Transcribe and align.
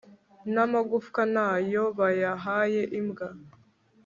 n'amagufwa 0.53 1.21
nayo 1.35 1.83
bayahaye 1.99 2.81
imbwa 2.99 3.27